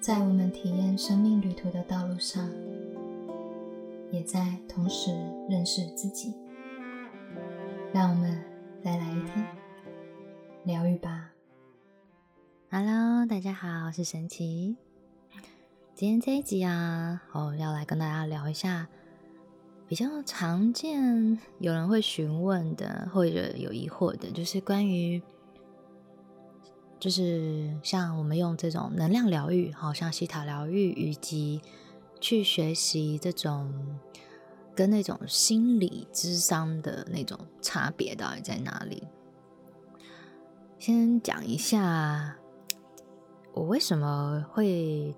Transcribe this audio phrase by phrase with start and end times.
[0.00, 2.48] 在我们体验生命旅途的道路上，
[4.10, 5.10] 也在同时
[5.46, 6.32] 认识自己。
[7.92, 8.42] 让我们
[8.82, 9.46] 再来一天
[10.64, 11.32] 疗愈吧。
[12.70, 14.78] Hello，大家好，我是神奇。
[15.94, 18.88] 今天这一集啊，我，要来跟大家聊一下
[19.86, 25.20] 比较常见有人会询问的或者有疑惑的，就是关于。
[27.00, 31.62] 就是像我们用这种能量疗愈，好像西塔疗愈，以及
[32.20, 33.98] 去学习这种
[34.74, 39.02] 跟那种心理智商的那种差别到底在哪里？
[40.78, 42.36] 先讲一下
[43.54, 45.14] 我为什么会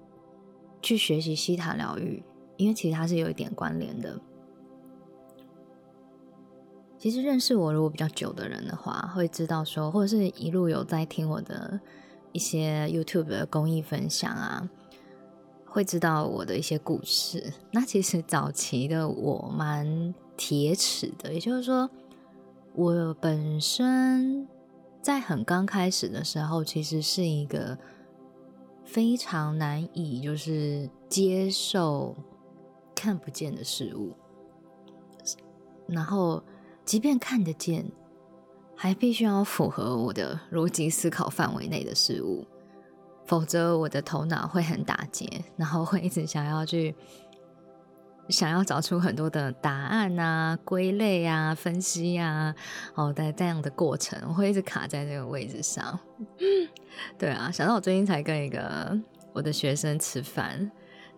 [0.81, 2.23] 去学习西塔疗愈，
[2.57, 4.21] 因为其实它是有一点关联的。
[7.03, 11.81] 其实认识我如果比较久的人的话，会知道说，或者是一路有在听我的
[12.31, 14.71] 一些 YouTube 的公益分享啊，
[15.67, 17.55] 会知道我的一些故事。
[17.73, 21.91] 那其实早期的我蛮铁齿的，也就是说，
[22.73, 24.47] 我本身
[25.01, 27.77] 在很刚开始的时候，其实是一个
[28.85, 32.15] 非常难以就是接受
[32.95, 34.13] 看不见的事物，
[35.89, 36.41] 然后。
[36.85, 37.85] 即便看得见，
[38.77, 42.45] 还必须要符合我的逻辑思考范围内的事物，
[43.25, 46.95] 否则我的头脑会很打结，然后会一直想要去
[48.29, 52.55] 想要找出很多的答案啊、归类啊、分析啊，
[52.95, 55.99] 哦，在这样的过程，我会一直卡在这个位置上。
[57.17, 58.99] 对啊，想到我最近才跟一个
[59.33, 60.71] 我的学生吃饭，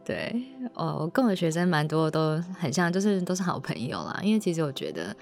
[0.04, 5.16] 对哦，我跟我学生蛮多都很像，就是都是好朋友啦，因为其实我觉得。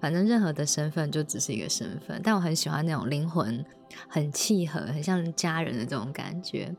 [0.00, 3.64] 反正任何的身份就只是一个身份，但我很喜欢那种灵魂
[4.08, 6.74] 很契合、很像家人的这种感觉。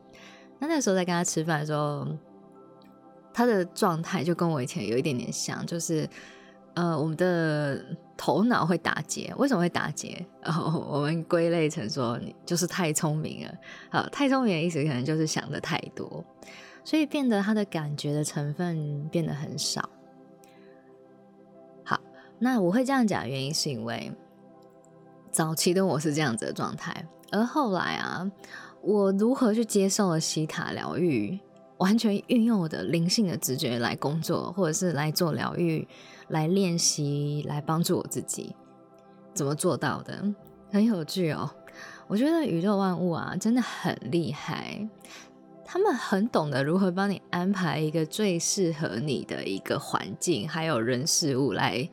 [0.58, 2.06] 那那时候在跟他吃饭的时候，
[3.32, 6.08] 他的状态就跟我以前有一点点像，就是
[6.74, 7.84] 呃，我们的
[8.16, 9.32] 头脑会打结。
[9.36, 10.24] 为什么会打结？
[10.42, 13.54] 然后我们归类成说，你就是太聪明了。
[13.90, 16.24] 啊，太聪明的意思可能就是想的太多，
[16.84, 19.88] 所以变得他的感觉的成分变得很少。
[22.38, 24.12] 那我会这样讲，原因是因为
[25.30, 28.30] 早期的我是这样子的状态，而后来啊，
[28.80, 31.38] 我如何去接受了西塔疗愈，
[31.78, 35.86] 完全运用我的灵性的直觉来工作，或者是来做疗愈、
[36.28, 38.54] 来练习、来帮助我自己，
[39.34, 40.24] 怎么做到的？
[40.70, 41.50] 很有趣哦！
[42.06, 44.88] 我觉得宇宙万物啊，真的很厉害，
[45.64, 51.88] 他们很懂得如何帮你安排一个最适合你的一个环境，还有人事物来。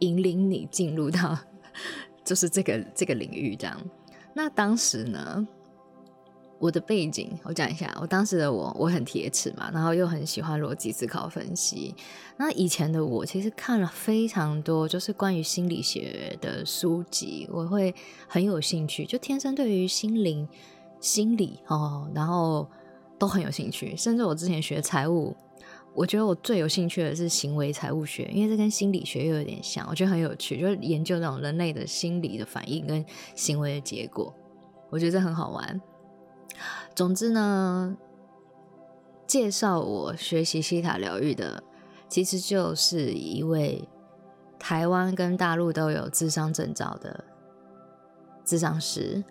[0.00, 1.38] 引领你进入到
[2.24, 3.80] 就是这个这个领域，这样。
[4.34, 5.46] 那当时呢，
[6.58, 11.94] 我的背景我讲一下，我当时的我我很铁齿嘛，然后又很喜欢逻辑思考分析。
[12.36, 17.94] 那以前的我其实看了非常多，就是关于心理学的书籍，我会
[18.28, 20.48] 很有兴趣，就天生对于心灵、
[21.00, 22.68] 心理哦，然后
[23.18, 23.96] 都很有兴趣。
[23.96, 25.34] 甚至我之前学财务。
[25.92, 34.32] 我觉得我最有兴趣的是行为财务学，因为这跟心理学又有点像，我觉得很有趣，就是研究那种人类的心理的反应跟行为的结果，
[34.88, 35.80] 我觉得这很好玩。
[36.94, 37.96] 总之呢，
[39.26, 41.62] 介绍我学习西塔疗愈的，
[42.08, 43.86] 其实就是一位
[44.58, 47.24] 台湾跟大陆都有智商证照的
[48.44, 49.22] 智商师，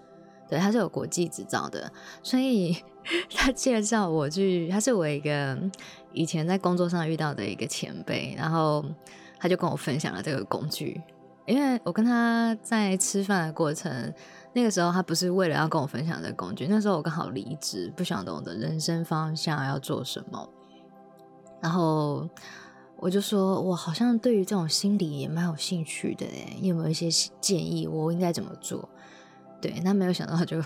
[0.49, 1.91] 对，他是有国际执照的，
[2.21, 2.77] 所以
[3.33, 5.57] 他介绍我去，他是我一个。
[6.13, 8.83] 以前在工作上遇到的一个前辈，然后
[9.39, 11.01] 他就跟我分享了这个工具。
[11.45, 14.13] 因为我跟他在吃饭的过程，
[14.53, 20.47] 那个时候他不是为了要跟我分享这个工具，那时候我刚好离职，不晓得我的人生方向要做什么。
[21.59, 22.29] 然后
[22.97, 27.09] 我就说，我好像对于这种心理也蛮有兴趣的，诶，有没有一些
[27.41, 28.87] 建议，我应该怎么做？
[29.59, 30.61] 对，那没有想到就。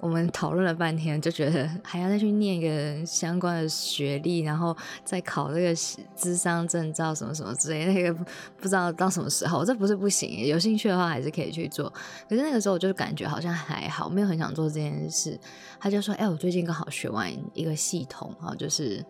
[0.00, 5.74] 我们讨论了半天，就觉得还要再去念一个相关的学历，然后再考这个
[6.16, 8.14] 智商证照什么什么之类，那个
[8.56, 9.64] 不知道到什么时候。
[9.64, 11.92] 这不是不行，有兴趣的话还是可以去做。
[12.28, 15.38] 可是那个时候我就感觉好像还好，没有很想做这件事。
[15.80, 19.04] 他就说：“哎，我最近刚好学完一个系统啊，就是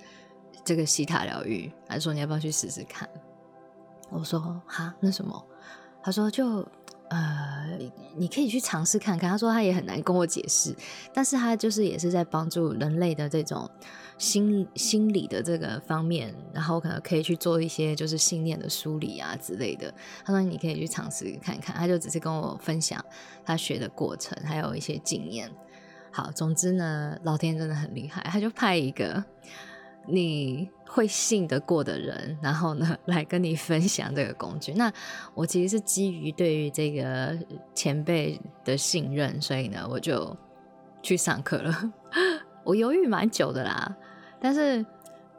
[0.65, 3.09] 这个西塔疗愈，还说你要不要去试试看？”
[4.11, 5.47] 我说：“哈，那什么？”
[6.03, 6.67] 他说：“就。”
[7.11, 7.79] 呃，
[8.17, 9.31] 你可以去尝试看看。
[9.31, 10.75] 他说他也很难跟我解释，
[11.13, 13.71] 但是他就是也是在帮助人类的这种
[14.19, 19.93] 心心理的这个方面，然后可能可以去做一些就是信念的梳理啊之类的。
[20.25, 21.75] 他说你可以去尝试看看。
[21.77, 23.03] 他就只是跟我分享
[23.45, 25.51] 他学的过程，还有一些经验。
[26.11, 29.25] 好，总之呢，老天真的很厉害，他就派一个
[30.09, 34.73] 你会信得过的人，然后呢， 来跟你分享这个工具。
[34.73, 34.93] 那
[35.35, 37.37] 我其实是基于对于这个
[37.75, 40.37] 前辈的信任，所以呢，我就
[41.03, 41.93] 去上课了。
[42.65, 43.97] 我犹豫蛮久的啦，
[44.41, 44.85] 但是。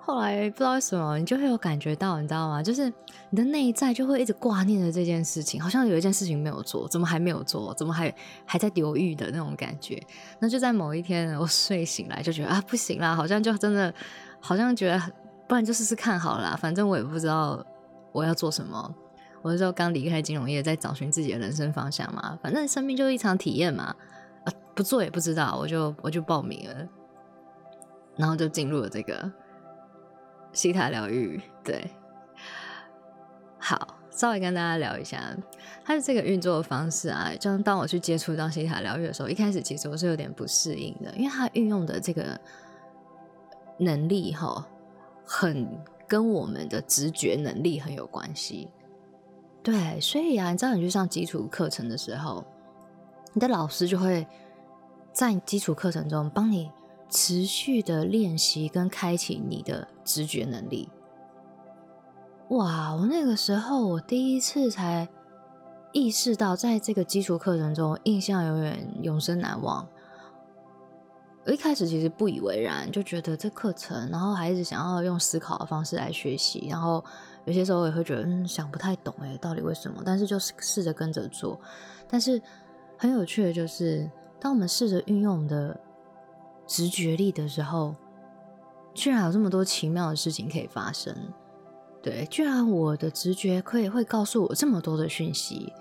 [0.01, 2.63] 后来不知道为什么，你就会有感觉到，你知道吗？
[2.63, 2.91] 就是
[3.29, 7.71] 你的内在就会一直挂念着这件事情，好像有一件事情没有做，怎么还没有做？
[7.75, 8.11] 怎么还
[8.43, 10.01] 还在犹豫的那种感觉？
[10.39, 13.93] 那就在某一天，我睡醒来就觉得啊，不行啦，好像就真的，
[14.39, 15.01] 好像觉得，
[15.47, 16.57] 不然就试试看好了。
[16.57, 17.65] 反正我也不知道
[18.11, 18.95] 我要做什么。
[19.41, 22.37] 我那时候刚离开金融业，在找寻自己的人生方向嘛。
[22.41, 23.95] 反正生命就是一场体验嘛，
[24.45, 26.87] 啊，不做也不知道，我就我就报名了，
[28.17, 29.31] 然后就进入了这个。
[30.51, 31.91] 西塔疗愈，对，
[33.59, 35.21] 好，稍微跟大家聊一下
[35.85, 37.31] 它的这个运作的方式啊。
[37.39, 42.37] 就当我去接触到西塔疗愈的时候，一开始其实我是有点不适应的，因为它运用的这个
[43.79, 44.67] 能力哈，
[45.25, 45.67] 很
[46.07, 48.69] 跟我们的直觉能力很有关系。
[49.63, 52.45] 对，所以啊，你知道你去上基础课程的时候，
[53.33, 54.27] 你的老师就会
[55.11, 56.69] 在基础课程中帮你。
[57.11, 60.87] 持续的练习跟开启你的直觉能力。
[62.49, 62.93] 哇！
[62.93, 65.09] 我那个时候我第一次才
[65.91, 69.87] 意识到，在这个基础课程中，印象永远永生难忘。
[71.49, 77.03] 我一开始其实不以为然，就觉得这课程，然后还是想要用思考的方式来学习，然后
[77.45, 80.03] 有些时候也会觉得嗯想不太懂哎，到底为什么？
[80.05, 81.59] 但是就是试着跟着做。
[82.07, 82.39] 但是
[82.99, 84.07] 很有趣的就是，
[84.39, 85.75] 当我们试着运用的。
[86.67, 87.95] 直觉力的时候，
[88.93, 91.11] 居然有这么多奇妙的事情可以发生。
[91.99, 95.73] 对，居然我的直觉可以会告诉我这么多的讯息，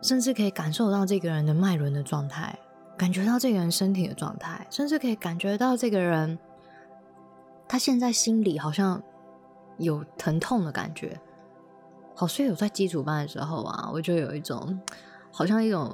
[0.00, 2.58] 甚至可以感受到这个人的脉轮的状态，
[3.00, 6.38] 感觉到这个人身体的状态，甚至可以感觉到这个人
[7.66, 9.02] 他现在心里好像
[9.78, 11.18] 有疼痛的感觉。
[12.14, 14.78] 好，所以我在基础班的时候啊，我就有一种
[15.32, 15.90] 好像一种。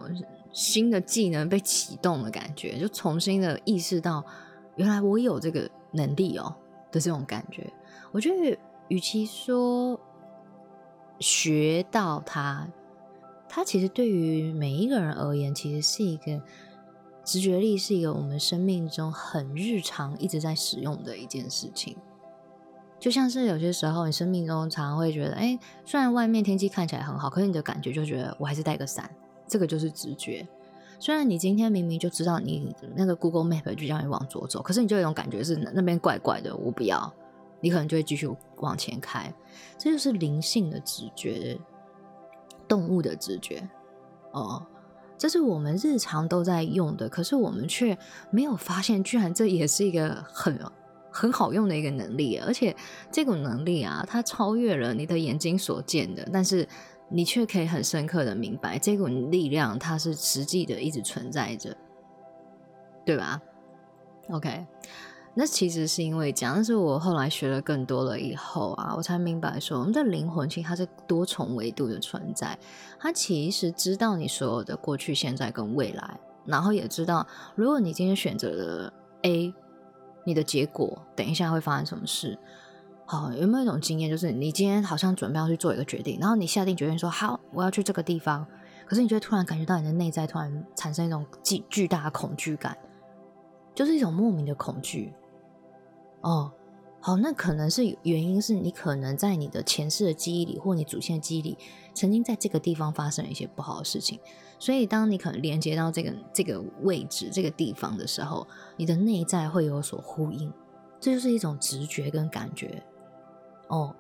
[0.52, 4.24] 新的技能被启动的感觉，就重新的意识到，
[4.76, 6.56] 原来我有这个能力哦
[6.90, 7.70] 的这种感觉。
[8.10, 10.00] 我觉得，与其说
[11.20, 12.66] 学到它，
[13.46, 16.40] 它其实对于每一个人而言，其实是一个
[17.26, 21.96] 直觉力，是一个我们生命中很日常一直在使用的一件事情。
[23.00, 29.10] 就像是有些时候，你生命中常常会觉得，哎，虽然外面天气看起来很好，可是你的感觉就觉得我还是带个伞。
[29.48, 30.46] 这个就是直觉。
[30.98, 37.12] 虽然你今天明明就知道你那个 Google Map 就叫你往左走，可是你就有一种感觉是那边怪怪的，我不要。
[37.60, 39.32] 你可能就会继续往前开。
[39.76, 41.58] 这就是灵性的直觉，
[42.68, 43.68] 动物的直觉。
[44.32, 44.64] 哦，
[45.18, 47.96] 这是我们日常都在用的，可是我们却
[48.30, 50.58] 没有发现，居然这也是一个很
[51.10, 52.36] 很好用的一个能力。
[52.38, 52.74] 而且
[53.10, 56.68] 这种能力啊，它超越了你的眼睛所见的，但是。
[57.08, 61.72] 你却可以很深刻的明白，这股力量它是实际的，一直存在着，
[63.04, 63.40] 对吧
[64.28, 64.66] ？OK，
[65.38, 72.58] 那其实是因为这样，但是我后来学了更多了以后啊，我才明白说，我们的灵魂其实它是多重维度的存在，
[72.98, 78.92] 它其实知道你所有的过去、现在跟未来，然后也知道，如果你今天选择了
[79.24, 79.52] A，
[80.24, 82.38] 你的结果等一下会发生什么事。
[83.04, 88.46] 好，有没有一种经验，就是你今天好像准备要去做一个决定，然后你下定决心说好，我要去这个地方，
[88.86, 92.74] 可是你就会突然感觉到你的内在突然产生一种巨巨大的恐惧感，
[93.74, 95.12] 就是一种莫名的恐惧。
[96.26, 96.50] 哦，
[97.00, 101.56] 好，那可能是原因是你可能在你的前世的记忆里，或你祖先的记忆里，
[101.94, 104.18] 曾经在这个地方发生了一些不好的事情，
[104.58, 108.44] 所以当你可能连接到这个这个位置、这个地方的时候，
[108.76, 110.52] 你的内在会有所呼应，
[110.98, 112.82] 这就是一种直觉跟感觉。
[113.68, 113.94] 哦，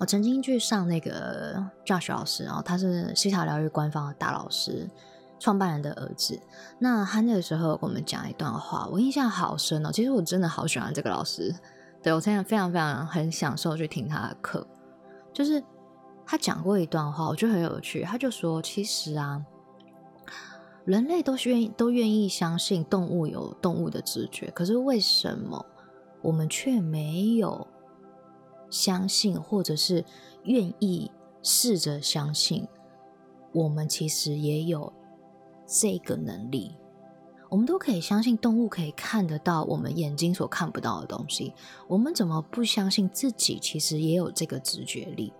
[0.00, 4.88] 我曾经去上那个 Josh 老师，然后他是西塔疗愈官方的大老师，
[5.38, 6.40] 创办人的儿子。
[6.78, 9.90] 那他那个时候跟我们讲一段话，我印象好深哦。
[9.92, 11.54] 其实我真的好喜欢这个老师，
[12.02, 14.66] 对我现在非常非常很享受去听他的课。
[15.32, 15.62] 就是
[16.24, 18.02] 他讲过一段话，我觉得很有趣。
[18.02, 19.44] 他就说，其实啊，
[20.84, 25.64] 人类都愿意都愿意相信动物有动物的直觉，可是为什么
[26.22, 27.66] 我们却没有？
[28.68, 30.04] 相信，或者是
[30.42, 31.08] 愿意
[31.40, 32.66] 试着相信，
[33.52, 34.92] 我们其实也有
[35.66, 36.76] 这个能力。
[37.48, 41.54] 我们都可以相信动物可以看得到我们眼睛所看不到的东西。
[41.86, 45.32] 我们怎么不相信自己其实也有这个直觉力？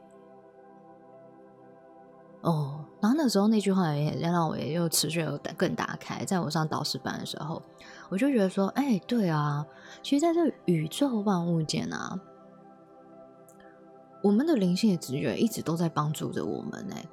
[2.43, 7.61] 哦，然后那时候那句话也让我也又持续有更打开，在我上导师班的时候，
[8.09, 9.67] 我就觉得说，哎，对啊，
[10.01, 12.21] 其实在这宇宙万物间啊，
[14.23, 16.87] 我们的灵性的直觉一直都在帮助着我们。
[16.93, 17.05] 哎，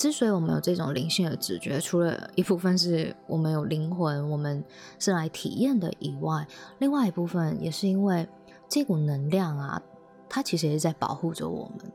[0.00, 4.64] 之所以我们有这种灵性的直觉，除了一部分是我们有灵魂，我们
[4.98, 6.46] 是来体验的以外，
[6.78, 8.26] 另外一部分也是因为
[8.66, 9.82] 这股能量啊，
[10.26, 11.92] 它其实也是在保护着我们。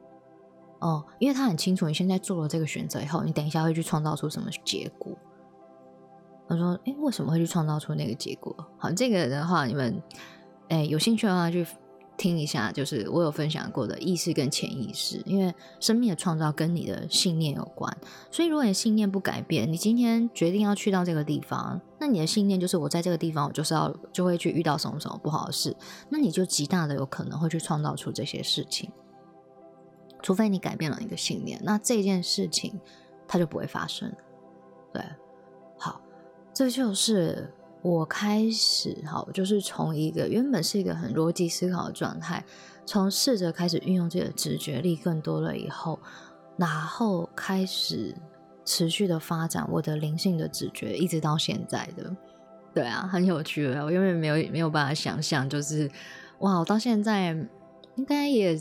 [0.82, 5.18] 哦，因为他很清楚你现在做了这个选择以后，你等一下会去创造出什么结果。
[6.48, 10.00] 他说：“哎，为什么会去创造出那个结果？”好，这个的话，你们
[10.70, 11.66] 哎有兴趣的话，去
[12.18, 15.22] 听一下，就是我有分享过的意识跟潜意识。
[15.26, 17.96] 因为生命的创造跟你的信念有关，
[18.32, 25.76] 所以如果你信念不改变，你今天决定要去到这个地方，那你的信念就是我在这个地方，我就是要就会去遇到什么什么不好的事，
[26.10, 28.92] 那你就极大的有可能会去创造出这些事情。
[30.22, 32.80] 除非你改变了你的信念，那这件事情
[33.28, 34.12] 它就不会发生。
[34.92, 35.04] 对，
[35.78, 36.02] 好，
[36.54, 37.54] 这就是
[37.86, 42.44] 我开始哈，就是从一个原本是一个很逻辑思考的状态，
[42.84, 46.00] 从试着开始运用这个直觉力更多了以后，
[46.58, 48.16] 然后开始
[48.66, 52.16] 持续的发展我的灵性的直觉，一直到现在的。
[52.74, 55.88] 对啊，很有趣我永远没有没有办法想象，就是
[56.40, 57.38] 哇，我到现在
[57.98, 58.60] 应该也。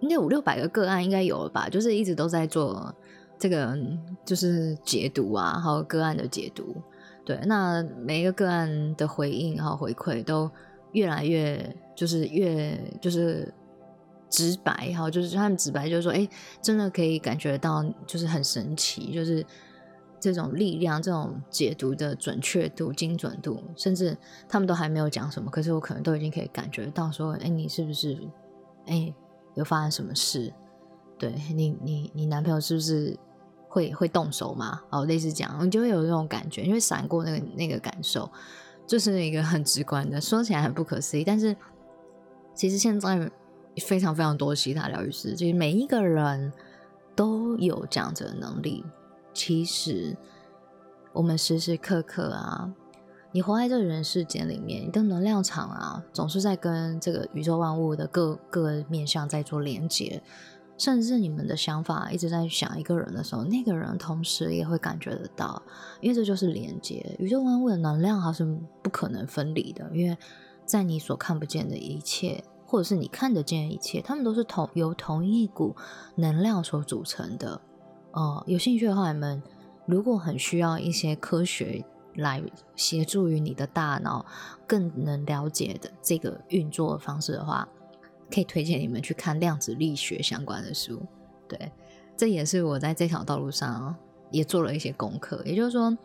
[0.00, 2.94] 应该五六百个个案应该有了吧，就是一直都在做
[3.38, 3.74] 这个，
[4.22, 6.76] 就是解读啊，还有个案的解读。
[7.24, 10.50] 对，那每一个个案的回应和回馈都
[10.92, 13.52] 越来越，就是越就是
[14.28, 16.28] 直白哈，就是他们直白，就是说，哎，
[16.60, 19.44] 真的可以感觉到，就是很神奇，就是
[20.20, 24.16] 这种力量，这种解读的准确度、精准度，甚至
[24.48, 28.18] 他们都还没有讲什么，可是我可能都已经可以感觉到，说，哎，你是不是，
[28.86, 29.14] 哎。
[29.56, 30.52] 有发生什么事？
[31.16, 33.16] 对你，你，你男朋友是不是
[33.74, 34.80] 会会动手嘛？
[34.88, 38.30] 哦，类似这样，你就会有这种感觉，因为闪过那个那个感受，
[38.86, 41.24] 就是一个很直观的，说起来很不可思议。
[41.24, 41.56] 但是
[42.54, 43.28] 其实现在
[43.78, 46.52] 非常非常多其他疗愈师，就是每一个人
[47.16, 48.84] 都有这样子的能力。
[49.32, 50.16] 其实
[51.12, 52.72] 我们时时刻刻啊。
[53.32, 60.22] 你活在这人世间里面，你的能量场啊，总是在跟这个宇宙万物的各各面向在做连接，
[60.76, 65.62] 甚至你们的想法一直在想一个人的时候，那个人同时也会感觉得到，
[66.00, 67.16] 因为这就是连接。
[67.18, 68.44] 宇宙万物的能量它是
[68.82, 70.16] 不可能分离的，因为
[70.64, 75.76] 在你所看不见的一切，或者是你看得见的一切，他们都是同由同一股
[76.16, 77.60] 能量所组成的。
[78.12, 79.42] 哦，有兴趣的话，你们
[79.86, 81.84] 如果很需要一些科学。
[82.16, 82.40] 来
[82.76, 84.24] 协助于你的大脑
[84.68, 87.68] 更能了解的这个运作的方式的话，
[88.34, 91.00] 可以推荐你们去看量子力学相关的书。
[91.46, 91.70] 对，
[92.16, 93.94] 这也是我在这条道路上
[94.32, 95.40] 也做了一些功课。
[95.44, 95.96] 也就是说，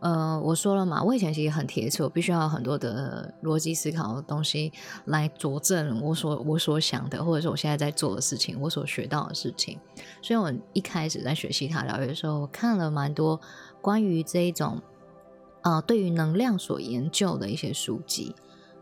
[0.00, 4.72] 呃，我说了嘛，我以前其实很铁齿，我必须要很多的逻辑思考的东西
[5.04, 9.78] 来佐证我所我所想的，或者是我现在在做的事情，我所学到的事情。
[10.20, 13.40] 所以我一开始在学习塔疗愈的时候，我看了蛮多
[13.80, 14.82] 关于这一种。
[15.60, 18.32] 啊，对于能量所研究的一些书籍，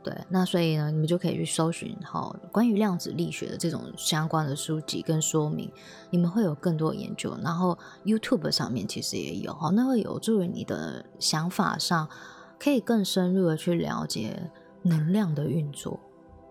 [0.06, 5.68] 对，那所以呢，你们就可以去搜寻哈，关于量子力学的这种相关的书籍跟说明，
[6.10, 7.36] 你们会有更多研究。
[7.42, 12.08] 然后 YouTube 上面其实也有哈，那会有助于你的想法上，
[12.56, 14.48] 可以更深入的去了解
[14.82, 15.98] 能量的运作。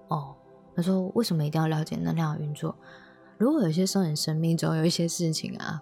[0.09, 0.35] 哦，
[0.75, 2.75] 他说为什么一定要了解能量运作？
[3.38, 5.81] 如果有些时候你生命中有一些事情啊，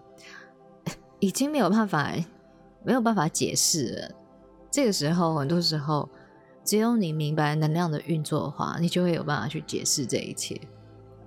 [1.19, 2.13] 已经没有办法
[2.83, 4.11] 没有办法解释了。
[4.69, 6.07] 这个时候，很多时候，
[6.63, 10.59] 只有你明白能量的运作的话，你就会有办法去解释这一切，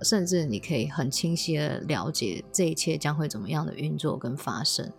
[0.01, 4.91] 甚至你可以很清晰的了解这一切将会怎么样的运作跟发生。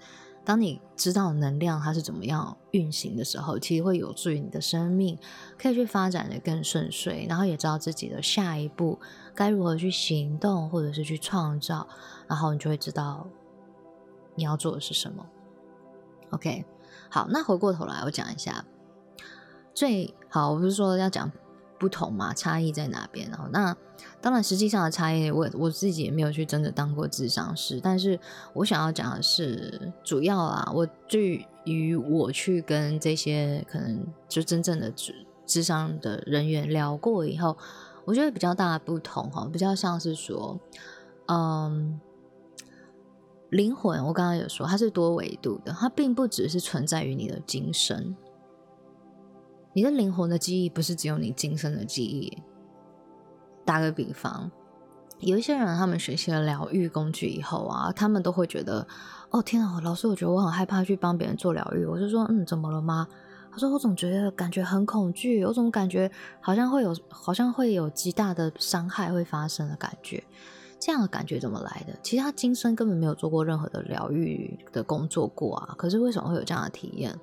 [0.44, 5.18] 当你知道能量它是怎么样运行的时候，其实会有助于你的生命
[5.58, 8.98] 可以去发展的更顺遂，然后也知道自己的下一步
[9.34, 11.86] 该如何去行动，或者是去创造，
[12.26, 13.26] 然后你就会知道
[14.36, 15.26] 你要做的是什么。
[16.30, 16.64] OK。
[17.10, 18.64] 好，那回过头来，我讲一下
[19.78, 21.30] 最好，我不是说要讲
[21.78, 23.30] 不同嘛，差异在哪边？
[23.30, 23.76] 然后，那
[24.20, 28.18] 当然，实际上的差异，我我自己也没有去真的当过智商师，但是
[28.54, 35.14] 我想要讲的是，主要啊，我对于我去跟这些可能就真正的智
[35.46, 37.56] 智商的人员聊过以后，
[38.04, 40.58] 我觉得比较大的不同哈，比较像是说，
[41.26, 42.00] 嗯。
[43.50, 48.14] 灵魂，我刚刚有说它是多维度的，它并不只是存在于你的精神。
[49.78, 52.36] 你的灵魂的记忆不是只有你今生的记忆。
[53.64, 54.50] 打个比方，
[55.20, 58.84] 有一些人，他们学习了疗愈工具以后啊，他们都会觉得，
[59.30, 61.84] 哦天啊，老师，我觉得我很害怕去帮别人做疗愈。
[61.84, 63.06] 我就说，嗯，怎么了吗？
[63.52, 70.20] 他说，我总觉得感觉很恐惧，有种感觉好像会有，好像会有极大的伤害会发生的感觉。
[70.80, 71.96] 这样的感觉怎么来的？
[72.02, 77.16] 其实他今生根本没有做过任何的疗愈的工作过啊，可是为什么会有这样的体验？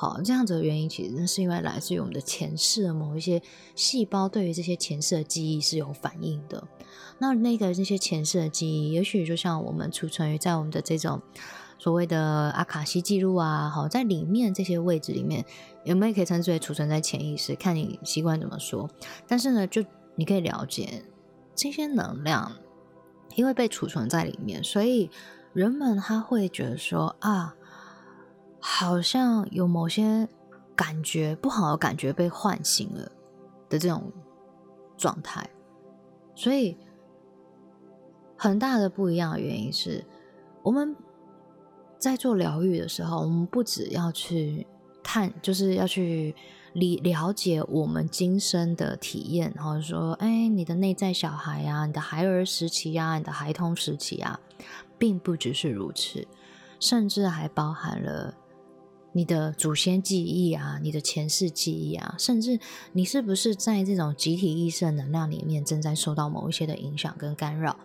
[0.00, 3.42] 好，这样子的原因其实是因为来自于我们的前世的某一些
[3.74, 6.66] 细胞对于这些前世的记忆是有反应的。
[7.18, 11.20] 那那个这些前世的记忆，也许就像我们储存于在我们的这种
[11.78, 15.44] 所谓的阿卡西记录啊，好，在里面这些位置里面，
[15.84, 17.54] 有没有可以称之为储存在潜意识？
[17.54, 18.88] 看你习惯怎么说。
[19.28, 19.84] 但是呢，就
[20.16, 21.04] 你可以了解
[21.54, 22.50] 这些能量，
[23.34, 25.10] 因为被储存在里面，所以
[25.52, 27.54] 人们他会觉得说啊。
[28.60, 30.28] 好像有某些
[30.76, 33.10] 感觉不好的感觉被唤醒了
[33.68, 34.12] 的这种
[34.96, 35.48] 状态，
[36.34, 36.76] 所以
[38.36, 40.04] 很大的不一样的原因是，
[40.62, 40.94] 我们
[41.98, 44.66] 在做疗愈的时候，我们不只要去
[45.02, 46.34] 探，就是要去
[46.72, 54.40] 理了解我们今生的体验，或者说，哎，你的内在小孩啊，你的孩儿时期啊，你的孩童时期啊，
[54.98, 56.26] 并不只是如此，
[56.78, 58.34] 甚至还包含了。
[59.12, 62.60] 你的祖先记忆啊，你的前世记忆啊，甚至
[62.92, 67.76] 你是不是在这种集体意识的能量里面正在受到某一些的影响跟干扰，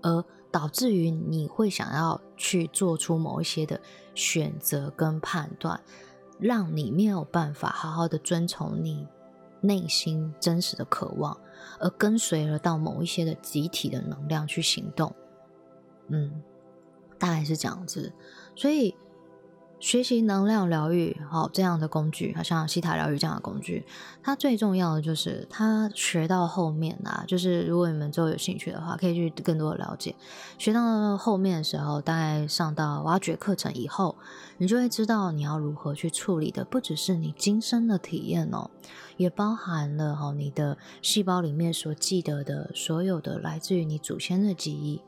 [0.00, 3.80] 而导致于你会想要去做出某一些的
[4.14, 5.80] 选择跟判断，
[6.40, 9.06] 让你没有办法好好的遵从你
[9.60, 11.38] 内心真实的渴望，
[11.78, 15.14] 而跟随了到某一些的集体的能量去行动。
[16.08, 16.42] 嗯，
[17.20, 18.12] 大概是这样子，
[18.56, 18.92] 所以。
[19.82, 23.84] 学习能量疗愈，好这样的工具，好像西塔疗愈这样的工具，
[24.22, 30.14] 它最重要的就是它学到后面啊，就是如果你们之后有兴趣的话，可以去更多的了解。
[30.56, 34.14] 学到后面的时候，大概上到挖掘课程以后，
[34.58, 38.70] 你就会知道你要如何去处理的，不只是你今生的体验哦，
[39.16, 45.02] 也包含了哈你的细胞里面所记得的所有的来自于你祖先的记忆，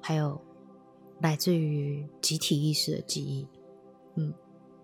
[0.00, 0.40] 还有
[1.20, 3.46] 来自于集体意识的记忆。
[4.16, 4.32] 嗯，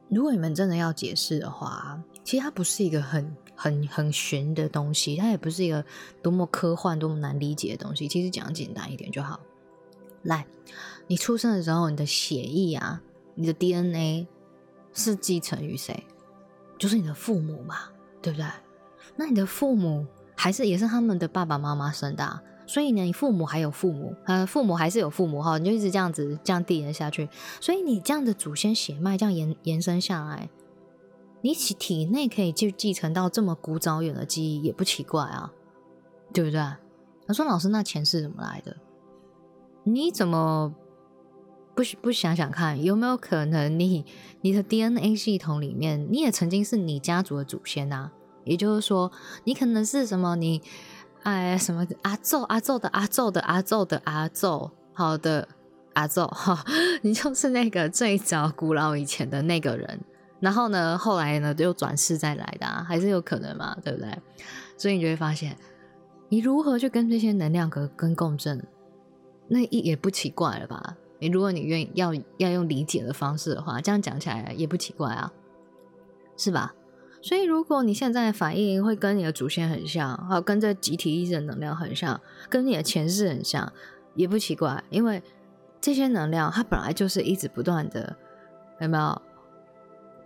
[0.09, 5.85] 如果你们真的要解释的话，其实它不是一个很很很玄的东西，它也不是一个
[6.23, 8.09] 多么科幻、多么难理解的东西。
[8.09, 9.41] 其实讲简单一点就好。
[10.23, 10.47] 来，
[11.07, 13.01] 你出生的时候，你的血液啊，
[13.35, 14.27] 你的 DNA
[14.93, 16.07] 是继承于谁？
[16.79, 17.77] 就是你的父母嘛，
[18.21, 18.47] 对不对？
[19.17, 22.41] 那你的父母还是也是他们的爸爸妈妈生的。
[22.73, 27.29] 所以呢，你父母还有父母，呃，父母还是有父母哈，你就一直这样子这样递延下去。
[27.61, 30.49] 所以你这样的祖先血脉这样延延伸下来，
[31.41, 35.53] 你体体内可以继继承到这么古早远的记忆，也不奇怪啊，
[36.33, 36.61] 对不对？
[37.27, 38.77] 他说：“老师，那钱是怎么来的？
[39.83, 40.73] 你怎么
[41.75, 44.05] 不不想想看，有没有可能你
[44.43, 48.13] 你的 DNA 系统里面，你也曾经是你家族的祖先呐？
[48.45, 49.11] 也就是说，
[49.43, 50.63] 你可能是什么你？”
[51.23, 55.47] 哎，什么阿宙阿宙的阿宙的阿宙的阿宙，好的
[55.93, 56.65] 阿宙哈，
[57.03, 60.01] 你就是那个最早古老以前的那个人，
[60.41, 64.19] 然后呢，后来呢又转世再来的，还是有可能嘛，对不对？
[64.79, 65.57] 所以你就会发现，
[66.31, 68.63] 你如何去跟这些能量跟跟共振，
[69.49, 70.97] 那也也不奇怪了吧？
[71.19, 75.31] 你如果你愿意要要用理解的方式的话，这样讲起来也不奇怪啊，
[76.39, 76.75] 是吧？
[77.23, 83.71] 所以，如果你现在的反应会跟你的祖先很像，好，跟这集体意识的能量很像，跟你的前世很像，
[84.15, 85.23] 也不奇怪，因为
[85.81, 88.17] 这些能量它本来就是一直不断的，
[88.81, 89.23] 有没有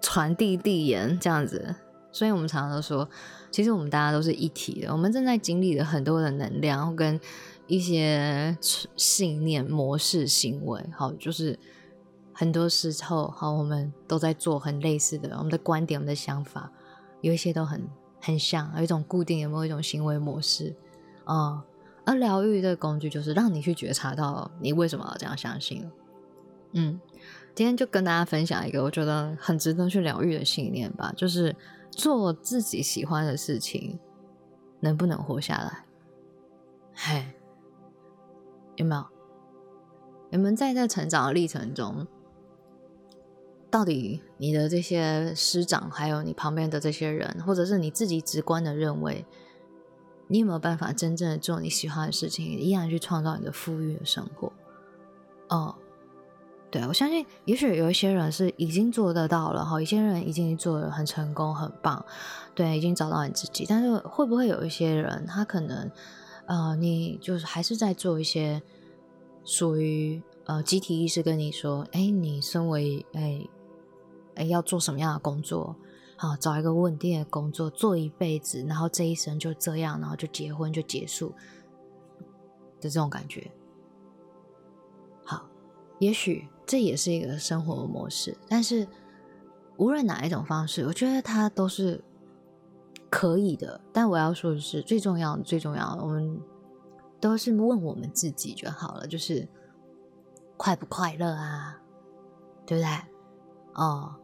[0.01, 1.75] 传递递延这样子？
[2.13, 3.09] 所以我们常常都说，
[3.51, 7.21] 其实我们大家都是一体的，我们正在经历了很多的能量跟
[7.67, 8.57] 一些
[8.95, 11.59] 信念模式行为，好，就是
[12.33, 16.71] 很多时候，好，我们都在做很类似的，我们的观点，我们的想法。
[17.25, 17.83] 有一些都很
[18.21, 20.77] 很像，有一种固定，有没有一种行为模式
[21.25, 21.65] 啊？
[22.05, 25.91] 而疗愈的工具就是让你去觉察到你为什么要这样相信。
[26.73, 27.01] 嗯，
[27.55, 31.57] 今天就跟大家分享一个我觉得很值得去疗愈的信念吧，就是
[31.91, 33.99] 做自己喜欢的事情，
[34.81, 35.87] 能不能活下来？
[36.95, 37.25] 嘿，
[38.77, 39.03] 有没有？
[40.29, 42.07] 你们在这成长的历程中？
[43.75, 49.27] 到底你的这些师长，还有你旁边的这些人，或者是你自己直观的认为，
[50.29, 54.53] 你有没有办法真正做你喜欢的事情，依然去创造你的富裕的生活？
[55.49, 55.75] 哦，
[56.71, 62.07] 对，我相信，也许有一些人是已经做得到了哈，有些人已经做的很成功、很棒，
[62.55, 63.67] 对，已经找到你自己。
[63.69, 65.91] 但是会不会有一些人，他可能
[66.47, 68.63] 呃，你就是还是在做一些
[69.45, 73.45] 属于呃集体意识跟你说，哎，你身为哎
[74.37, 75.77] 哎要做什么样的工作？
[76.17, 81.31] 好，找一个稳定的工作，做一辈子，然后这一生就这样，然后就结婚就结束
[82.81, 83.51] 的这种感觉。
[85.25, 85.45] 好，
[85.99, 88.87] 也许这也是一个生活模式，但是
[89.77, 92.03] 无论哪一种方式，我觉得它都是
[93.11, 93.81] 可以的。
[93.93, 96.41] 但我要说的是，最重要的、最重要的，我们
[97.21, 99.47] 都是问我们自己就好了，就是
[100.57, 101.77] 快不快乐啊？
[102.65, 102.91] 对不对？
[103.75, 104.15] 哦。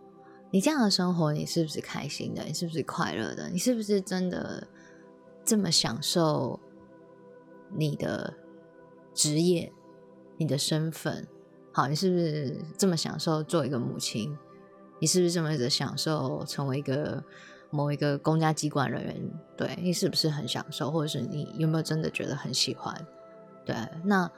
[0.52, 2.42] 你这样的生活，你是不是开心的？
[2.42, 3.48] 你是不是快乐的？
[3.50, 4.66] 你是不是真的
[5.44, 6.58] 这么享受
[7.76, 8.34] 你的
[9.14, 9.72] 职业、
[10.36, 11.28] 你的身份？
[11.72, 14.36] 好，你是不是这么享受做一个母亲？
[14.98, 17.22] 你是不是这么的享受成为一个
[17.70, 19.30] 某一个公家机关人员？
[19.56, 20.90] 对你是不是很享受？
[20.90, 23.06] 或者是你有没有真的觉得很喜欢？
[23.64, 24.28] 对，那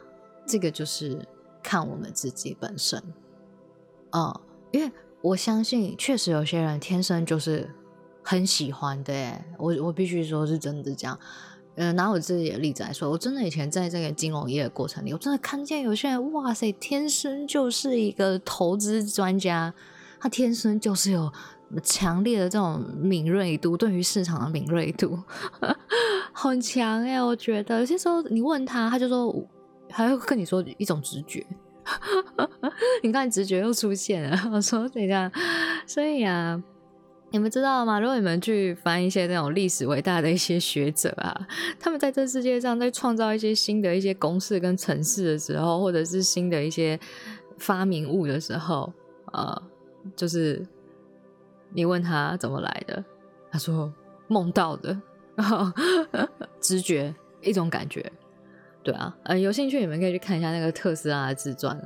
[0.46, 1.27] 这个就是
[1.62, 3.03] 看我们自己本身。
[4.11, 4.38] 哦，
[4.72, 4.92] 因为。
[5.23, 7.71] 我相信，确实有些人天生就是
[8.23, 9.15] 很喜欢的。
[9.57, 11.19] 我我必须说是真的这样。
[11.77, 19.73] 呃，拿我自己的例子来说，我真的以前在这个金融业的过程里，我真的看见有些人，哇塞，天生就是一个投资专家，
[20.21, 21.33] 他天生就是有
[21.83, 25.19] 强烈的这种敏锐度，对于市场的敏锐度
[26.35, 27.23] 很强哎。
[27.23, 29.35] 我觉得有些时候你问他，他就说，
[29.89, 31.47] 还会跟你说一种直觉。
[33.03, 34.38] 你看，直觉又出现了。
[34.53, 35.31] 我说等一下，
[35.87, 36.62] 所以啊，
[37.31, 37.99] 你们知道吗？
[37.99, 41.47] 如果你们去翻一些那种历史伟大的一些学者啊，
[41.81, 46.99] 他们在这世界上在创造一些新的一些公式跟城市的时候，或者是新的一些
[47.59, 48.92] 发明物的时候，
[49.33, 49.62] 呃，
[50.14, 50.64] 就是
[51.73, 53.05] 你问他怎么来的，
[53.51, 53.92] 他说
[54.29, 55.01] 梦到的，
[56.61, 58.12] 直觉，一种感觉。
[58.83, 61.79] 对啊，呃，有兴趣你们可以去看一下那个特斯拉的自传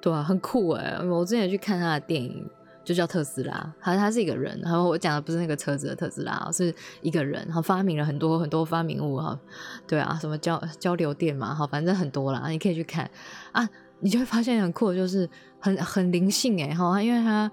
[0.00, 0.98] 对啊，很酷哎！
[1.02, 2.46] 我之前去看他的电影，
[2.84, 9.38] 就叫特斯拉，他他是一个人，然后我讲的不是那个车子的特斯拉，是一个人，然后发明了很多很多发明物哈，
[9.86, 13.10] 对啊，什么交交流电嘛，哈，反正很多啦，你可以去看
[13.52, 13.66] 啊，
[14.00, 15.26] 你就会发现很酷，就是
[15.58, 17.50] 很很灵性哎，哈，因为他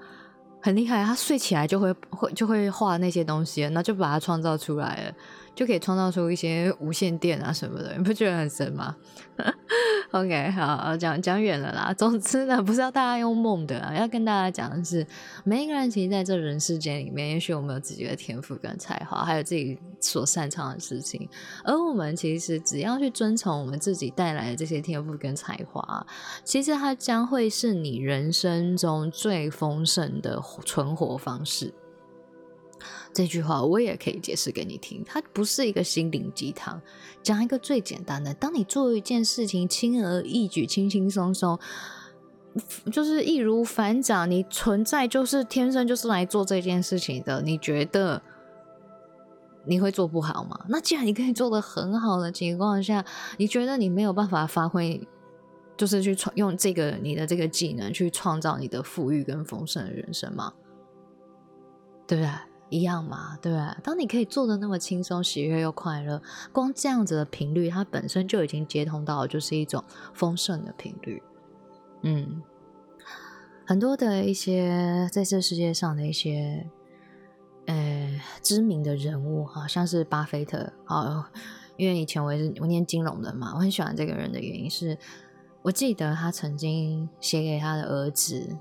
[0.61, 5.13] 很厉害，他睡起来就会会就会画那些东西，那就把它创造出来了。
[5.55, 8.95] 就可以创造出一些无线电啊什么的， 你不觉得很神吗？
[10.11, 11.93] OK，好，讲讲远了啦。
[11.97, 15.07] 总之呢，不是要大家用梦的，要跟大家讲的是，
[15.45, 21.29] 每一个人其实在这人世间里面，也许我们有自己的天赋跟才华，还有自己所擅长的事情。
[21.63, 26.05] 而我们其实只要去遵从我们自己带来的这些天赋跟才华，
[26.43, 31.73] 其实它将会是你人生中最丰盛的存活方式。
[33.13, 36.81] 这句话我也可以解释给你听，它不是一个心灵鸡汤。
[37.21, 41.59] 讲一个最简单的，当你做一件事情轻而易举、轻轻松松，
[42.91, 47.41] 就是易如反掌，你存在就是天生就是来做这件事情的。
[47.41, 48.21] 你觉得
[49.65, 50.65] 你会做不好吗？
[50.67, 53.05] 那既然你可以做的很好的情况下，
[53.37, 55.05] 你觉得你没有办法发挥，
[55.77, 60.53] 就是去创用这个你的这个技能去创造你的富裕跟丰盛的人生吗？
[62.07, 62.31] 对不对？
[62.71, 63.77] 一样嘛，对吧？
[63.83, 66.21] 当你可以做的那么轻松、喜悦又快乐，
[66.53, 71.21] 光这样子的频率，它本身就已经接通到就是一种丰盛的频率。
[72.03, 72.41] 嗯，
[73.65, 76.65] 很多的一些在这世界上的一些
[77.65, 80.71] 呃知名的人物，好像是巴菲特。
[80.87, 81.25] 哦，
[81.75, 84.97] 因为以前我也是我念金融的嘛，我很喜欢这个人的原因是，
[85.61, 88.57] 我记得他曾经写给他的儿子，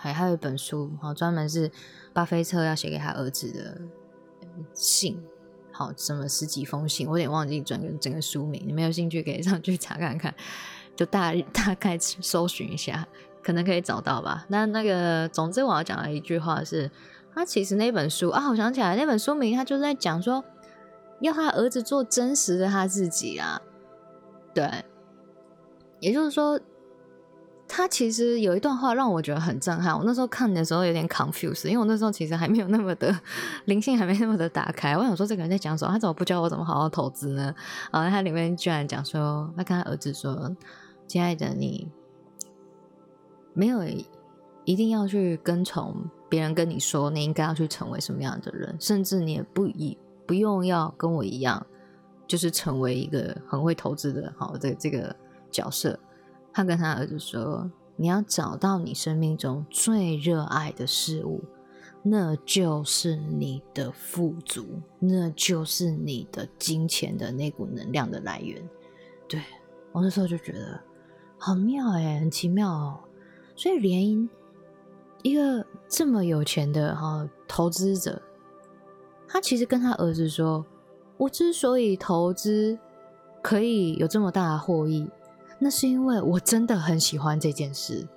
[0.00, 1.70] 还还有一本书，好专门是。
[2.12, 3.80] 巴菲特要写给他儿子的
[4.74, 5.16] 信，
[5.70, 8.60] 好，什么十几封信，我有点忘记整个整个书名。
[8.66, 10.34] 你们有兴趣可以上去查看看，
[10.96, 13.06] 就大大概搜寻一下，
[13.44, 14.44] 可能可以找到吧。
[14.48, 16.90] 那那个，总之我要讲的一句话是，
[17.32, 20.44] 他其实那本书啊，我想起来那本书名，他就是在讲说，
[21.20, 23.62] 要他儿子做真实的他自己啊，
[24.52, 24.68] 对，
[26.00, 26.60] 也就是说。
[27.72, 29.96] 他其实有一段话让我觉得很震撼。
[29.96, 33.16] 我那时候看的时候有点 confused，因为我那时候其实还没有那么的
[33.66, 34.96] 灵性，还没那么的打开。
[34.96, 35.92] 我想说这个人在讲什么？
[35.92, 37.54] 他怎么不教我怎么好好投资呢？
[37.92, 40.50] 啊，他里面居然讲说，他跟他儿子说
[41.06, 41.88] ：“亲爱的，你
[43.54, 43.84] 没有
[44.64, 45.94] 一定要去跟从
[46.28, 51.64] 别人跟你说你应该要去成为什么样的人，甚至你也不一不用要跟我一样，
[52.26, 55.14] 就是成为一个很会投资的好的这个
[55.52, 55.96] 角色。”
[56.52, 61.42] 他跟他儿子说：“你要找到你生命中最热爱的事物，
[62.02, 64.66] 那就是你的富足，
[64.98, 68.62] 那就是你的金钱的那股能量的来源。
[69.28, 69.40] 对
[69.92, 70.80] 我那时候就觉得
[71.38, 73.00] 好妙哎，很奇妙哦。
[73.54, 74.28] 所以连
[75.22, 78.20] 一个这么有钱的哈投资者，
[79.28, 80.64] 他其实跟他儿子说
[81.18, 82.78] ：“我之所以投资
[83.42, 85.06] 可以有这么大的获益，
[85.60, 88.08] 那是因为我真的很喜欢这件事，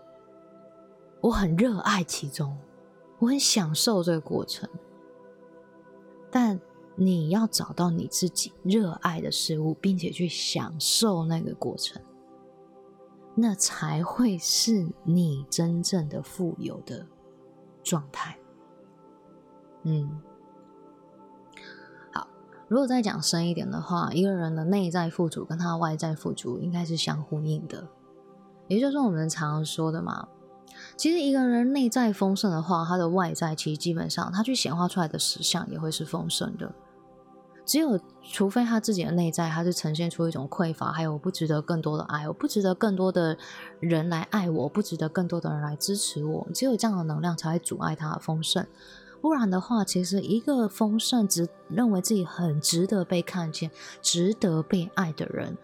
[1.22, 2.58] 我很热爱其中。”
[3.20, 4.70] 我很享受这个过程，
[6.30, 6.60] 但
[6.98, 12.02] 你要找到你自己热爱的事物，并且去享受那个过程，
[13.34, 17.08] 那才会是你真正的富有的
[17.82, 18.38] 状态。
[19.84, 20.22] 嗯，
[22.74, 27.88] 如果再讲深一点的话，一个人的内在富足跟他的外在富足应该是相呼应的，
[28.68, 30.28] 也就是我们常说的嘛。
[30.98, 36.74] 其实一个人内在丰盛的话，他的外在其实基本上他去显化出来的实相也会是丰盛的。
[37.64, 43.38] 只有除非他自己的内在他是呈现出一种匮乏，还有不值得更多的爱，我不值得更多的
[43.80, 46.48] 人来爱我，不值得更多的人来支持我。
[46.52, 48.66] 只有这样的能量才会阻碍他的丰盛。
[49.24, 55.58] 不然的话，其实一个丰盛、只认为自己很值得被看见、值得被爱的人，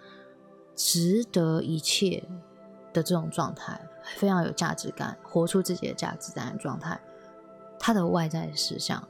[0.78, 2.24] 值得一切。
[2.92, 3.80] 的这种状态
[4.16, 7.00] 非常有价值感，活出自己的价值感的状态，
[7.78, 9.08] 他的外在实相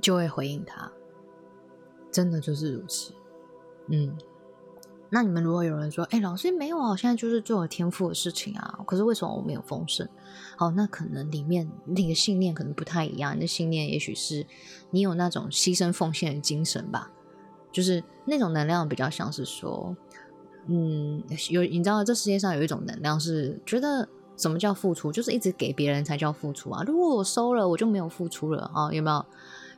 [0.00, 0.88] 就会回应他，
[2.12, 3.12] 真的就是如此。
[3.88, 4.16] 嗯，
[5.10, 10.08] 那你们如果有人说，哎，老师没有啊，我现在就是做了天赋的事情啊，可是为什么我没有丰盛？
[10.56, 14.46] 好，那可能里面那个信念可能不太一样，你的信念也许是
[14.90, 17.10] 你有那种牺牲奉献的精神吧，
[17.72, 19.96] 就是那种能量比较像是说。
[20.66, 26.84] 嗯，有你知道，这世界上有一种能量是觉得什么叫付出，就是一直给别人才叫付出啊。
[26.86, 28.92] 如果我收了，我就没有付出了啊？
[28.92, 29.24] 有没有？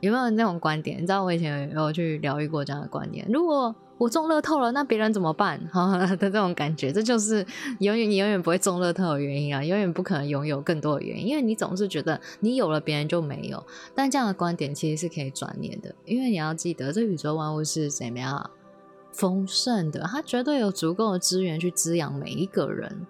[0.01, 0.97] 有没有那种观点？
[0.97, 3.25] 你知道我以前有去疗愈过这样的观点。
[3.31, 5.59] 如果我中乐透了，那别人怎么办？
[5.71, 7.45] 哈的这种感觉，这就是
[7.79, 13.63] 永远你永远不会中乐透的原因啊，永远不可能拥有更多的原因，因为你总是觉得你有了，别人就没有。
[13.95, 18.49] 但这样的观点其实是可以转念的，因为你要记得，这宇宙万物是怎么样？
[19.11, 23.05] 丰盛的，它绝对有足够的资源去滋养每一个人，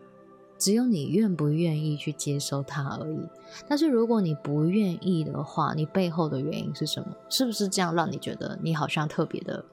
[0.58, 3.22] 只有你愿不愿意去接受它而已。
[3.70, 7.08] 但是如果你不愿意的话，你背后的原因是什么？
[7.30, 9.64] 是不是这样让你觉得你好像特别的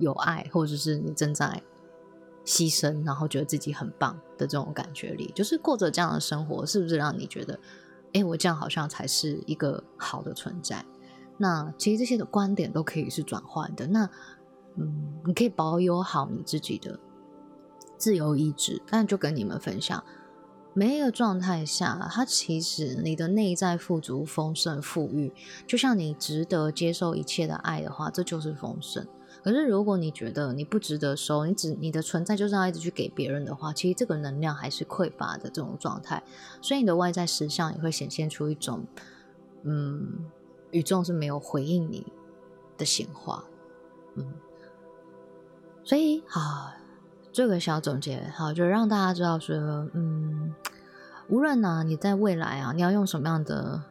[0.00, 1.62] 有爱，或者是你正在
[2.44, 7.60] 牺牲，然后觉得自己很棒的这种感觉里，就是过着这样的生活，是不是让你觉得，
[8.14, 10.84] 哎，我这样好像才是一个好的存在？
[11.38, 13.86] 那其实这些的观点都可以是转换的。
[13.86, 14.10] 那。
[14.76, 16.96] 嗯，你可以保有好你自己的
[17.98, 20.02] 自由意志，但就跟你们分享，
[20.72, 25.32] 每一个状态下，它其实你的内在富足、丰盛、富裕，
[25.66, 29.04] 就像你值得接受一切的爱的话，这就是丰盛。
[29.42, 36.22] 可是如果你觉得你不值得收，你只你的存在就是要一直去给别人的话，其实这个能量还是匮乏的这种状态，
[36.60, 38.84] 所以你的外在实相也会显现出一种，
[39.62, 40.26] 嗯，
[40.70, 42.12] 宇宙是没有回应你
[42.76, 43.44] 的显化，
[44.14, 44.32] 嗯。
[45.82, 46.72] 所以，好，
[47.32, 49.56] 这个小总结，好，就让大家知道说，
[49.94, 50.54] 嗯，
[51.28, 53.82] 无论呢，你在未来啊，你要用什么样的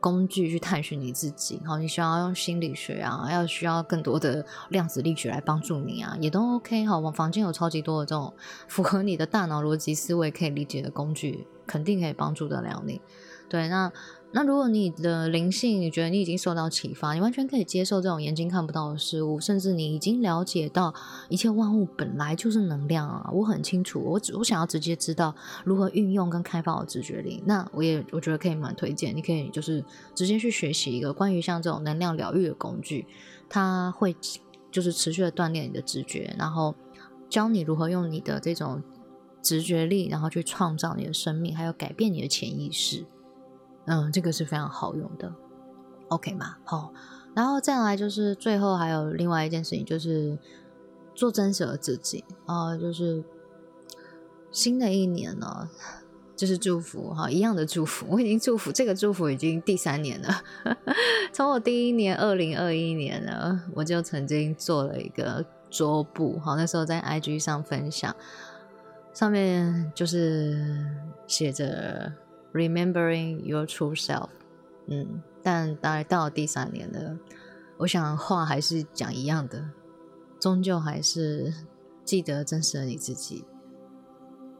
[0.00, 8.32] 工具去探寻你自己，好，你需要用心理学啊，要需要更多的量子力学来帮助你啊，也都 OK，好，我房间有超级多的这种
[8.68, 13.00] 符合你的大脑逻辑思维可以理解的工具，肯定可以帮助得了你。
[13.48, 13.92] 对，那。
[14.30, 20.94] 那如果你的灵性，你觉得你已经受到启发，你完全可以接受这种眼睛看不到的事物，甚至你已经了解到
[21.30, 23.30] 一切万物本来就是能量啊！
[23.32, 27.42] 我很清楚，我只我想要直接知道如何运用跟开发我直觉力。
[27.46, 29.82] 那我也我觉得可以蛮推荐，你可以就是
[30.14, 33.06] 直接去学习一个关于像这种能量疗愈的工具，
[33.48, 34.14] 它会
[34.70, 36.74] 就是持续的锻炼你的直觉，然后
[37.30, 38.82] 教你如何用你的这种
[39.42, 43.06] 直觉力，然后去创造你的生命，还有改变你的潜意识。
[43.88, 45.32] 嗯，这个是非常好用的
[46.08, 46.58] ，OK 吗？
[46.62, 46.92] 好，
[47.34, 50.36] 然后再来就是最后还有另外一件事情，就是
[51.14, 53.24] 做真实的自己啊，就是
[54.52, 55.70] 新的一年呢，
[56.36, 60.42] 就是祝福哈，一样的祝福，我已经祝福这个祝福已经第三年了，
[61.32, 68.14] 从我第一年二零二一年呢，我就曾经做了一个桌布，好，那时候在 IG 上分享，
[69.14, 70.84] 上面就是
[71.26, 72.12] 写着。
[72.52, 74.30] Remembering your true self，
[74.86, 77.18] 嗯，但大概到了第三年了，
[77.76, 79.70] 我想话还是讲一样的，
[80.40, 81.52] 终究还是
[82.04, 83.44] 记得真实的你自己，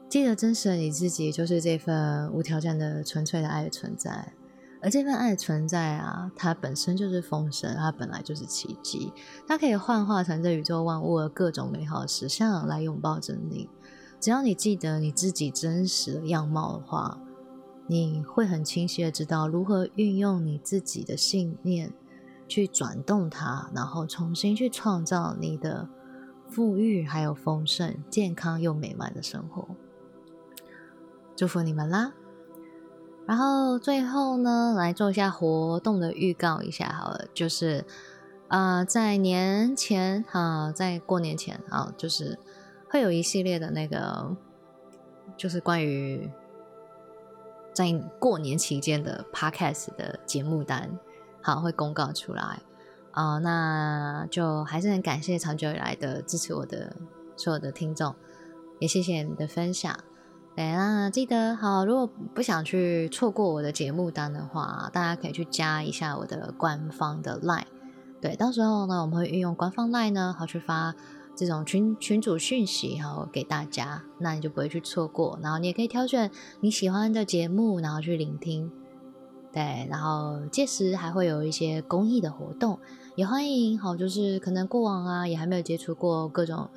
[0.07, 4.33] 记得真实的你自己，就是这份无条件的纯粹的爱的存在。
[4.81, 9.11] 而这份爱存在啊，它本身就是丰盛，它本来就是奇迹，
[9.45, 13.67] 它可以幻化成这宇宙万物的各种美好实相来拥抱着你。
[14.21, 17.19] 只要你记得你自己真实的样貌的话，
[17.91, 21.91] 你会很清晰的知道如何运用你自己的信念
[22.47, 25.89] 去转动它，然后重新去创造你的
[26.47, 29.67] 富裕、还有丰盛、健康又美满的生活。
[31.35, 32.13] 祝福你们啦！
[33.25, 37.83] 然后最后呢，来做一下活动的预告一下好了，就是
[38.49, 42.37] 啊，在年前哈，在过年前啊，就是
[42.87, 44.35] 会有一系列的那个，
[45.37, 46.29] 就是关于
[47.73, 50.97] 在过年期间的 podcast 的节目单，
[51.41, 52.59] 好会公告出来
[53.11, 56.95] 啊，那就还是很感谢长久以来的支持我的
[57.37, 58.13] 所有的听众，
[58.79, 59.97] 也谢谢你的分享。
[60.55, 67.63] 对，那记得好，如果不想去错过我的节目单的话，大家可以去加一下我的官方的 Line。
[68.19, 70.93] 对，到时候呢，我们会运用官方 Line 呢，好去发
[71.39, 75.39] 这种群群主讯息，好给大家，那你就不会去错过。
[75.41, 78.69] 然后你也可以挑选你喜欢的节目，然后去聆听。
[79.53, 82.77] 对，然后届时还会有一些公益的活动，
[83.15, 86.69] 也欢迎好，就是可能过往啊也还没有接触过各种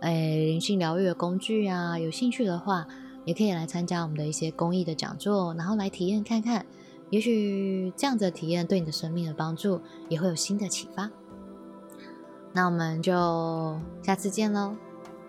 [0.00, 2.86] 诶灵性疗愈的工具啊，有兴趣的话。
[3.26, 6.66] 也可以来参加我们的一些公益的讲座，然后来体验看看，
[7.08, 11.10] 也许这样子的体验对你的生命的帮助也会有新的启发。
[12.56, 14.76] 那我们就下次见喽，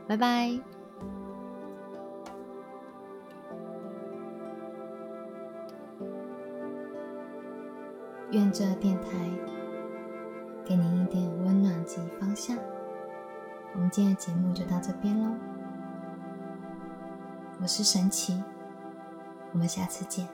[0.07, 0.59] 拜拜。
[8.29, 9.09] 愿这电台
[10.63, 12.55] 给您一点温暖及方向。
[13.73, 15.35] 我们今天的节目就到这边喽。
[17.59, 18.43] 我是神奇，
[19.51, 20.27] 我们下次见。